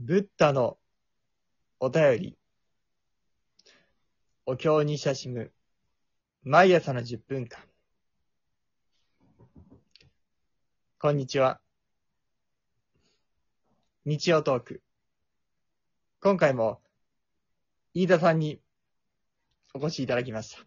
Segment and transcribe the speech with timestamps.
[0.00, 0.76] ブッダの
[1.78, 2.38] お便り。
[4.44, 5.52] お経に親しむ。
[6.42, 7.60] 毎朝の10分間。
[10.98, 11.60] こんにちは。
[14.04, 14.82] 日曜トーク。
[16.20, 16.82] 今回も、
[17.94, 18.60] 飯田さんに
[19.74, 20.66] お越しいただきました。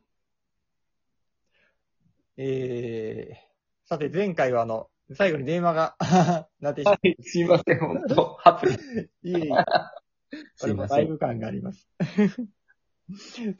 [2.37, 5.95] えー、さて前回はあの、最後に電話が
[6.59, 9.09] なってしまっはい、すいません、本当ハプニング。
[9.23, 9.51] いえいえ。
[10.55, 10.97] すいません。
[10.97, 11.89] ライブ感があります。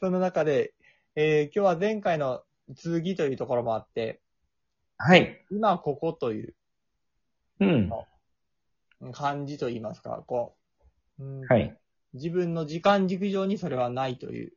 [0.00, 0.74] その中で、
[1.14, 4.20] えー今日は前回の続きというところもあって、
[4.98, 5.44] はい。
[5.50, 6.54] 今ここという
[7.60, 7.90] うん。
[9.12, 10.56] 感じといいますか、こ
[11.18, 11.76] う、うんはい。
[12.12, 14.52] 自分の時間軸上にそれはないという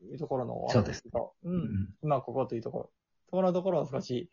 [0.00, 1.50] いうところのお話そうですと、う。
[1.50, 1.94] うんん。
[2.02, 2.90] 今ここというところ、
[3.26, 4.30] そこのところを少し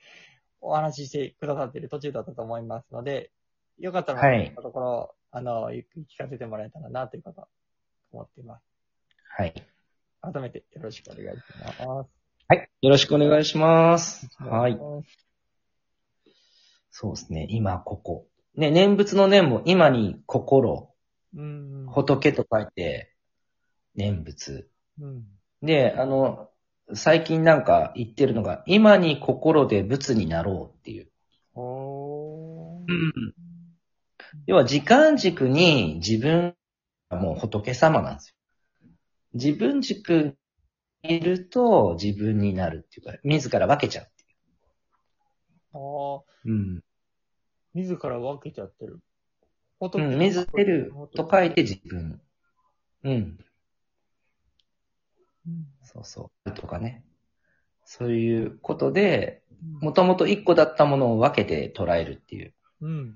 [0.62, 3.32] お話ししてくださっている途中だったと思いますので、
[3.80, 7.48] よかったら、はいところを、あの、ゆっくり聞かせてもらえたらなということを
[8.12, 8.64] 思っています。
[9.38, 9.54] はい。
[10.22, 11.44] 改めてよろしくお願いし
[11.86, 12.10] ます。
[12.48, 12.70] はい。
[12.82, 14.28] よろしくお願いします。
[14.38, 14.74] はい。
[14.74, 14.78] い。
[16.92, 17.48] そうですね。
[17.50, 18.28] 今、ここ。
[18.56, 20.94] ね、念仏の念も今に心、
[21.36, 21.86] うん。
[21.88, 23.14] 仏と書いて、
[23.96, 24.70] 念仏。
[25.00, 25.24] うん。
[25.62, 26.50] で、あの、
[26.94, 31.08] 最近なんか言ってるのが、今に心で仏になろうっていう。
[31.56, 32.90] おー。
[34.48, 36.56] 要は時間軸に自分
[37.10, 38.36] がもう仏様なんですよ。
[39.34, 40.36] 自分軸
[41.04, 44.26] にいると自分になるっていうか、自ら分けちゃうって
[45.74, 45.80] ああ、
[46.46, 46.52] いう。
[46.52, 46.84] うん。
[47.74, 49.00] 自ら分けちゃってる。
[49.82, 52.22] うん、自ると書いて自分。
[53.04, 53.40] うん。
[55.48, 55.68] うん。
[55.94, 56.52] そうそう。
[56.52, 57.04] とかね。
[57.84, 62.54] そういうことで、ももともと一個だったものを分けて捉えるっていう。
[62.82, 63.16] うん。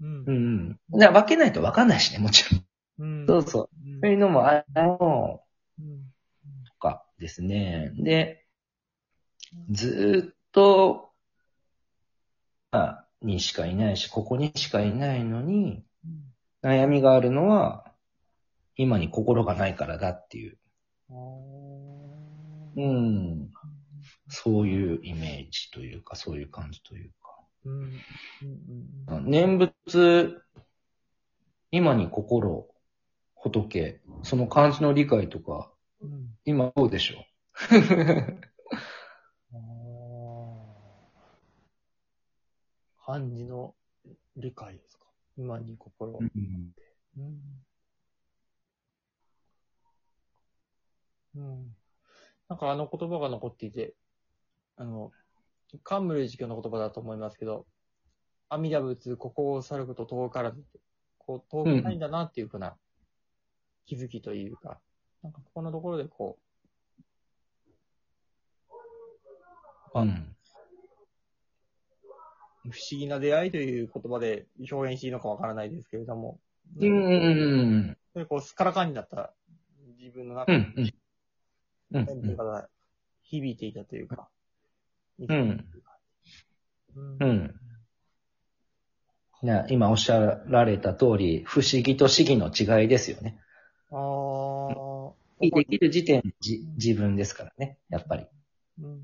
[0.00, 0.32] うんう。
[0.32, 2.64] ん分けないと分かんないしね、もちろん。
[2.98, 3.26] うん。
[3.26, 3.68] そうそう。
[3.84, 4.00] うん。
[4.00, 5.40] そういうのもあの、
[5.80, 6.12] うん。
[6.66, 7.90] とかですね。
[7.96, 8.46] で、
[9.70, 11.10] ずーっと、
[12.70, 15.84] まあ、にしかいないし、ここにしかいないのに、
[16.62, 17.92] 悩みがあるのは、
[18.76, 20.58] 今に心がないからだっていう。
[22.76, 23.50] あうーん。
[24.28, 27.40] そういうイメージというか、そういう感じというか。
[27.64, 27.72] うん。
[27.78, 29.16] うん。
[29.16, 29.30] うん。
[29.30, 30.42] 念仏、
[31.70, 32.68] 今に心、
[33.34, 35.70] 仏、その漢字の理解とか、
[36.00, 36.38] うん。
[36.44, 37.24] 今どうでしょ
[39.52, 39.56] あ
[43.00, 43.04] あ。
[43.04, 43.74] 漢字の
[44.36, 45.04] 理解ですか？
[45.36, 46.30] 今に心うん
[47.16, 47.64] うん。
[51.36, 51.76] うん。
[52.54, 53.94] なんかあの言葉が残っていて、
[54.76, 55.10] あの、
[55.82, 57.66] 漢武寺教の言葉だと思いますけど、
[58.48, 60.62] 阿弥陀仏、ここを去ること遠からず、
[61.18, 62.76] こう、遠くないんだなっていうふうな
[63.86, 64.78] 気づきというか、
[65.24, 66.38] なんかここのところでこ
[69.96, 70.36] うん。
[72.66, 76.38] う、不思議な出会いという言葉で表現していいのかわからないですけれども、
[76.78, 77.16] うんう
[77.90, 79.34] んそれこう、すっからかんになった
[79.98, 80.52] 自分の中。
[80.52, 80.94] に、うん。
[81.94, 82.04] うん。
[82.04, 82.68] なんていうかな
[83.22, 84.28] 響いていたというか、
[85.18, 85.64] んうん
[87.20, 87.54] うん。
[89.42, 93.40] ね、今おっしゃられた通り、不思議と思議の違いですよね。
[93.90, 95.12] ああ。
[95.40, 98.26] できる時点でじ自分ですからね、やっぱり。
[98.80, 99.00] うん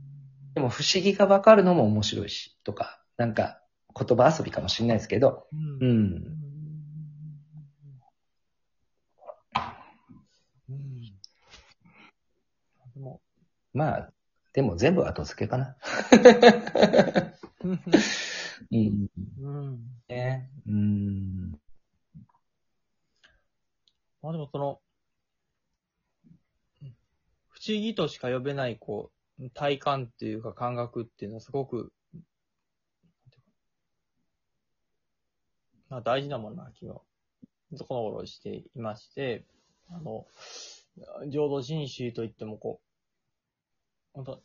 [0.54, 3.60] でも不思議がわかるのも面白いし、とか、なんか
[3.96, 5.56] 言葉遊びかもしれないですけど、う。
[5.56, 5.82] うんん。
[5.82, 6.59] うん。
[13.72, 14.12] まあ、
[14.52, 15.76] でも全部後付けかな。
[18.72, 19.06] うん。
[19.40, 19.78] うん。
[20.08, 20.50] ね。
[20.66, 21.52] うん。
[24.22, 24.80] まあでもその、
[27.48, 31.92] 不思議としか呼べない、こう、体感っていうか感覚っていうのはすごく、
[35.88, 37.00] まあ大事なものな気が、
[37.76, 39.44] そこの頃していまして、
[39.90, 40.26] あの、
[41.28, 42.89] 浄土真宗といってもこう、
[44.12, 44.42] 本当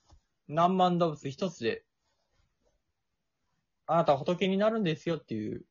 [0.47, 1.83] 何万動物一つで、
[3.87, 5.65] あなたは仏になるんですよっていう、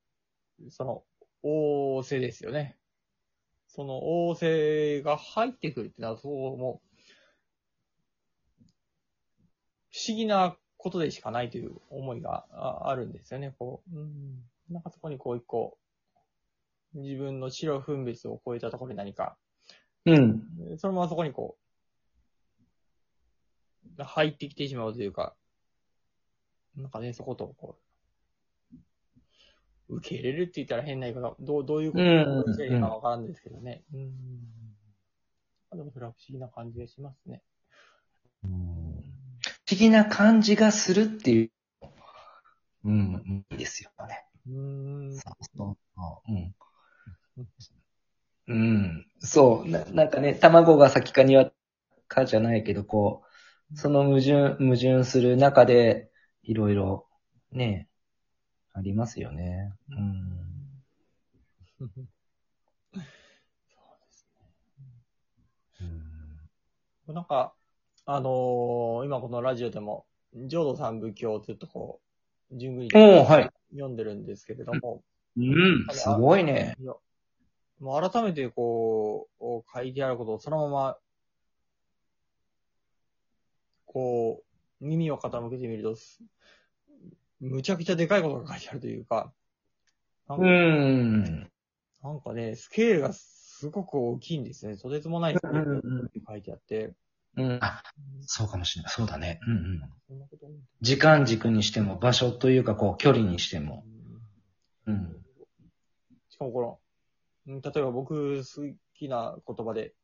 [0.70, 1.04] その、
[1.42, 2.76] 仰せですよね。
[3.68, 6.94] その仰せが入ってくるってのは、そうもう、
[9.92, 13.54] 不思議なことでしかないという思いがああるんですよね。
[13.58, 15.78] こう、うん、なんかそこにこう一個、
[16.94, 19.36] 自分の白分別を超えたところに何か、
[20.06, 20.42] うん。
[20.78, 21.63] そのままそこにこう、
[23.98, 25.34] 入ってきてしまうというか、
[26.76, 27.78] なんかね、そことこ
[29.88, 33.84] う、受け入れるって言ったら変な言い方、どう、どういうことうんをしていいかわからんですけどね。
[33.92, 34.10] うん。
[35.70, 37.42] あでもそれは不思議な感じがしますね。
[38.42, 39.14] うん
[39.66, 41.50] 不思議な感じがするっていう。
[42.84, 44.24] うん、いいですよね。
[44.46, 45.14] うん。
[45.14, 45.78] そうそ
[46.28, 46.54] ううん。
[48.46, 49.06] うん。
[49.20, 49.68] そう。
[49.68, 51.50] ななんかね、卵が先か庭
[52.08, 53.33] かじゃないけど、こう、
[53.74, 56.10] その矛盾、矛盾する中で、
[56.42, 57.06] いろいろ、
[57.52, 57.88] ね、
[58.72, 59.72] ありますよね。
[59.90, 60.44] うん。
[61.78, 61.94] そうで
[64.10, 64.28] す
[65.80, 65.84] う
[67.10, 67.54] んなんか、
[68.06, 70.06] あのー今このラジオでも、
[70.46, 72.00] 浄土三部経ってとこ
[72.52, 72.88] う、順繰り。
[73.72, 75.02] 読んでるんですけれども、
[75.36, 76.76] うん、すごいね。
[77.80, 80.96] もう改めてこう、書いてあることをそのまま、
[83.94, 84.42] こ
[84.80, 86.20] う、耳を傾けてみると、す
[87.40, 89.32] むちゃくちゃでかいことが書いてあるというか、
[90.28, 91.50] なんか,、うん。
[92.02, 94.76] なんかね、スケールがすごく大きいんですね。
[94.76, 96.92] とてつもないスケールって書いてあって、
[97.36, 97.58] うん。
[97.62, 97.82] あ、
[98.22, 98.92] そうかもしれない。
[98.92, 99.40] そうだね。
[99.46, 99.56] うん
[100.10, 100.28] うん。
[100.80, 103.84] 時間軸にしても、場所というか、こう、距離にしても。
[104.86, 105.24] うん。
[106.28, 106.78] しかもこの、
[107.46, 109.94] うん例えば僕好きな言葉で、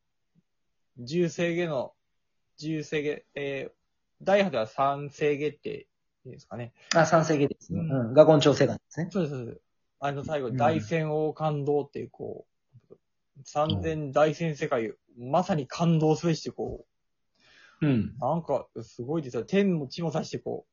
[0.98, 1.94] 重制下の、
[2.58, 3.79] 重制下、えー、
[4.22, 5.86] 大派では三制下って
[6.26, 6.72] いいですかね。
[6.94, 7.80] あ、三世紀ですね。
[7.80, 8.14] うんうん。
[8.14, 9.08] 画言調整がですね。
[9.10, 9.60] そうです、そうです。
[10.00, 12.46] あの最後、うん大戦王感動っていう、こ
[12.90, 12.96] う、
[13.44, 16.86] 三千大戦世界、まさに感動すべして、こ
[17.80, 18.14] うん。
[18.16, 19.44] う、なんか、すごいですよ。
[19.44, 20.72] 天も地もさして、こう、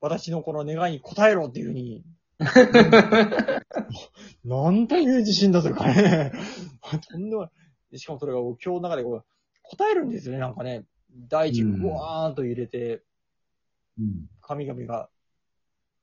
[0.00, 2.04] 私のこの願いに応えろっていうふうに、
[4.44, 6.32] なんという自信だとかね。
[7.08, 7.50] とんでもな
[7.92, 7.98] い。
[7.98, 9.24] しかもそれが今日の中でこう
[9.62, 10.84] 答えるんですよね、なんかね。
[11.28, 13.02] 大地、うんぐわーんと入れて、
[13.98, 14.26] うん。
[14.40, 15.08] 神々が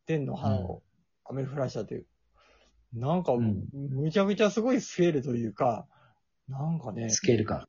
[0.05, 0.83] 天の花を
[1.25, 2.05] 雨降らしたという。
[2.93, 5.87] なんか、うんむちゃくちゃすごいスケールというか、
[6.47, 7.67] なんかねス、ケール感。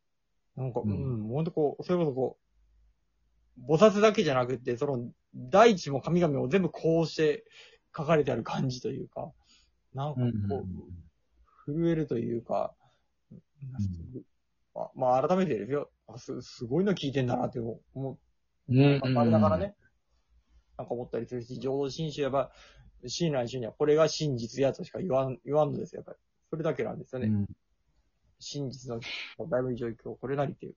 [0.57, 2.39] なんか、ううんん、ほんとこう、それこそこ
[3.59, 7.45] う、菩薩だけじゃなくて、その、大地も神々も全部こうして
[7.97, 9.31] 書かれてある感じというか、
[9.95, 10.49] なんかうん。
[10.49, 10.67] こ
[11.67, 12.75] う、震えるというか、
[14.75, 15.91] あまあ、改めてですよ。
[16.15, 18.19] あす、すごいの聞いてんだなって思う。
[18.69, 19.01] うん。
[19.19, 19.75] あれだからね。
[20.79, 22.51] なんか思ったりするし、浄土真宗やっぱ、
[23.07, 26.19] 親鸞宗にはこれが真実やとしか言わん、言わんのですよ、やっぱり。
[26.51, 27.29] それだけなんですよね。
[27.29, 27.47] うん。
[28.39, 29.01] 真実の
[29.39, 30.77] 大無状況、これなりっていう。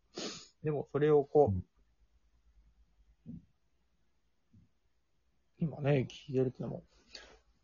[0.64, 1.62] でも、それをこう、
[5.60, 6.84] 今ね、聞いてるってのも、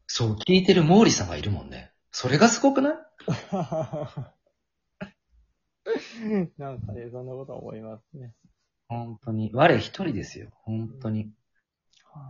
[0.08, 1.92] そう、聞いてる毛利さんがいるもんね。
[2.12, 2.96] それがすごくない？
[6.58, 8.34] なんかね、そんなことは思いますね。
[8.88, 9.52] 本当に。
[9.54, 10.50] 我一人ですよ。
[10.64, 11.32] 本当に。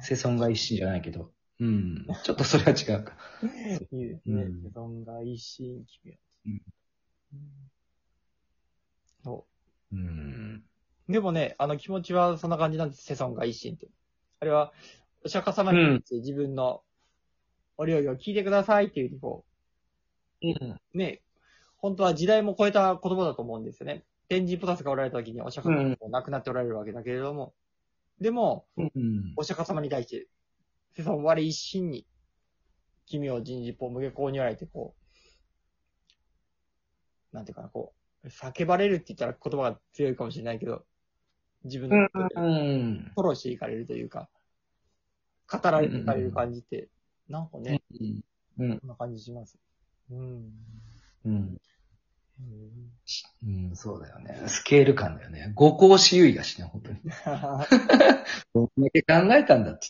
[0.01, 1.31] 世尊が一心じゃないけど。
[1.59, 2.05] うん。
[2.23, 3.17] ちょっとそれは違うか。
[3.91, 4.43] いいですね。
[4.43, 6.61] うん世尊が一心君うん
[9.23, 9.45] そ
[9.91, 10.63] うん。
[11.07, 11.11] う。
[11.11, 13.03] でもね、あの気持ちはそんな感じなんです。
[13.03, 13.89] 世尊が一心って。
[14.39, 14.73] あれは、
[15.25, 16.83] お釈迦様に自分の
[17.77, 19.45] お料理を聞いてくださいっていうふうにこ
[20.41, 20.79] うん。
[20.93, 21.21] う、ね、
[21.81, 24.03] 本当は時代も超えた言葉だと思うんですよね。
[24.27, 27.53] 天神ポタスがおられた時にお釈迦様も亡くなっておられるわけだけれども、
[28.19, 29.33] でも、うん。
[29.37, 30.27] お釈迦様に対して、
[30.95, 32.05] 世尊我一心に、
[33.05, 34.93] 君を人事法無下校におられて、こ
[37.33, 37.93] う、なんていうかな、こ
[38.23, 40.85] う、叫ばれるって言ったら言葉が強いかもしれないけど、
[41.63, 43.11] 自分のうことでん。
[43.15, 44.29] フォローしていかれるというか、
[45.49, 46.89] 語られていかれる感じって、
[47.29, 47.81] なんかね、
[48.57, 48.79] うん。
[48.79, 49.57] こんな感じします。
[50.11, 50.51] うん。
[51.25, 51.57] うん。
[52.39, 52.89] うん
[53.43, 54.43] うん、そうだよね。
[54.47, 55.51] スケール感だよね。
[55.55, 56.99] 五行私有意だしね、本当に。
[58.53, 59.87] どんだけ考えたんだって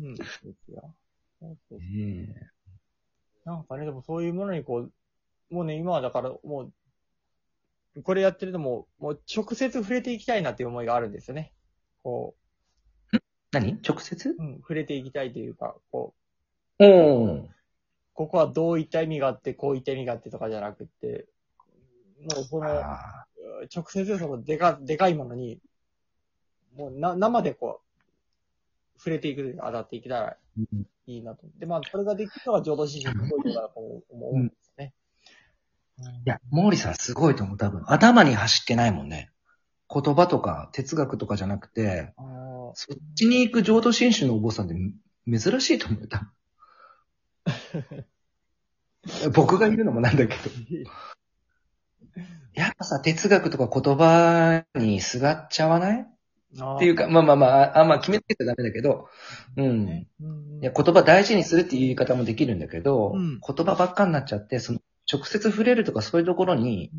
[0.00, 0.40] うん、です
[0.72, 0.94] よ。
[3.44, 4.92] なんかね、でもそういうものにこう、
[5.54, 6.72] もうね、今はだからも
[7.94, 11.52] う、これやってるともう、もう直接触れていきたいなっていう思いがあるんですよね。
[12.02, 12.34] こ
[13.52, 13.80] 何？
[13.86, 14.30] 直接？
[14.30, 16.14] う、うん、触れていきたいというか、こ
[16.78, 17.42] おー。
[17.42, 17.55] う、
[18.16, 21.26] ここはどういった意味があって、こういった意味があってとかじゃなくって、
[22.18, 23.26] もうその、あ
[23.74, 25.60] 直接そのでか、でかいものに、
[26.74, 27.82] もうな、生でこ
[28.96, 30.36] う、触れていくというか、当たっていけたら
[31.06, 31.46] いいなと。
[31.58, 34.94] で、まあ、それができるのが浄土真宗のそういうのだと思うんですね。
[35.98, 37.82] いや、毛利さんすごいと思う、多分。
[37.86, 39.30] 頭に走ってないもんね。
[39.92, 44.74] 言葉とか哲学とかじゃなくて、あーそっちに行く浄土真宗のお坊さんって
[45.38, 46.28] 珍しいと思う、多分。
[49.34, 50.50] 僕がいるのもなんだけど。
[52.54, 56.06] やっぱさ、哲学とか言葉にすがっちゃわない？
[56.58, 59.08] あっていうか、まあまあまあ、あんま決めつけちゃダメだけど、
[59.56, 60.06] うん。
[60.20, 66.90] うんいや、言葉大事にするっていう言い方もできるんだけど、うん言葉ばっかになっちゃって、その、直接触れるとかそういうところに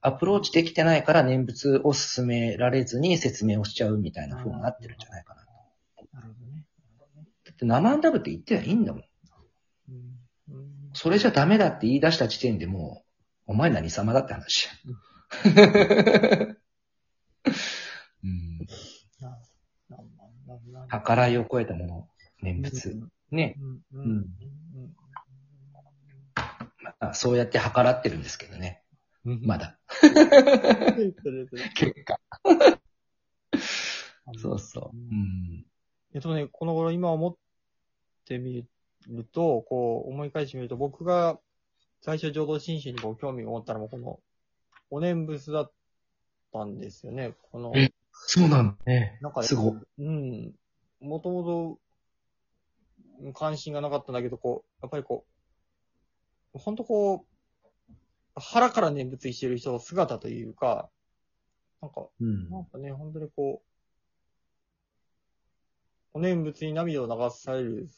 [0.00, 5.40] アプローチできてないから念仏を進められずに説明をしちゃうみたいな風になってるんじゃないかな。
[6.12, 6.64] なるほどね。
[7.44, 9.04] だって生んだぶって言ってはいいんだもん。
[10.92, 13.04] それじゃダメだって言い出した時点でも
[13.46, 14.72] う、お前何様だって話や。
[18.24, 18.66] うん。
[21.06, 22.08] 計らいを超えたもの、
[22.42, 22.96] 念仏。
[23.30, 23.56] ね。
[23.92, 24.26] うん
[27.00, 28.82] あ、そうやって計らってるんですけどね。
[29.24, 29.78] うんまだ。
[30.00, 32.20] 結果。
[34.36, 34.96] そうそう。
[34.96, 35.64] うん。
[36.14, 37.36] えっとね、この頃今思っ
[38.26, 38.66] てみる
[39.32, 41.38] と、こう思い返してみると、僕が
[42.00, 44.20] 最初浄土真宗にこう興味を持ったのもこの、
[44.90, 45.72] お念仏だっ
[46.52, 47.34] たんですよね。
[47.50, 49.72] この、えそうなんだねなんかすごい。
[49.98, 50.54] うん。
[51.00, 51.78] もとも
[53.22, 55.24] と関心がなかったんだけど、こう、やっぱりこ
[56.54, 57.34] う、ほんとこう、
[58.36, 60.90] 腹から念仏してる人の姿というか、
[61.80, 62.50] なんか、うん。
[62.50, 63.68] なんかね、本当にこう、
[66.14, 67.88] お念仏に涙を流される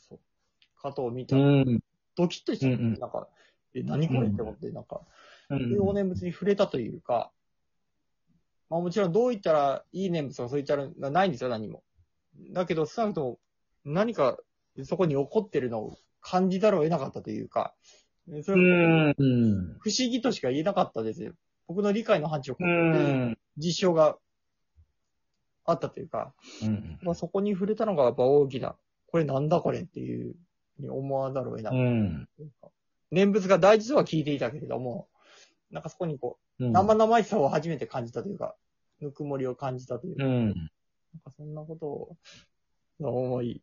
[0.81, 1.81] 方を見たうら、ん。
[2.17, 3.29] ドキッとして、うんうんなんか、
[3.75, 5.03] え、何これって思って、なんか、
[5.51, 7.31] うそういうお念仏に触れたというか、
[8.69, 11.85] まあもちろんどう言ったらいい念仏とかそういったらないんですよ、何も。
[12.53, 13.39] だけど、少なくとも
[13.85, 14.39] 何か
[14.85, 17.75] そこに起こってるのを感じざるを得なかったというか、
[18.43, 19.15] それ。
[19.79, 21.33] 不思議としか言えなかったですよ。
[21.69, 23.39] 僕の理解の範疇を超うえてん。
[23.57, 24.19] 実証が
[25.65, 26.99] あったというか、うん。
[27.03, 30.35] まあ、そこに触れたのがやっぱ大きな、これなんだこれっていう
[30.79, 31.79] に思わざるを得なかっ
[32.61, 32.69] た。
[33.11, 35.09] 念仏が大事とは聞いていたけれども、
[35.71, 36.73] なんかそこにこう、うん。
[36.73, 38.55] 生々しさを初めて感じたというか、
[39.01, 40.47] ぬくもりを感じたというか、うん。
[40.47, 40.55] なん
[41.25, 42.17] かそんなことを、
[42.99, 43.63] 思い、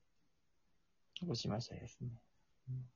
[1.27, 2.09] をしましたですね。
[2.69, 2.92] うん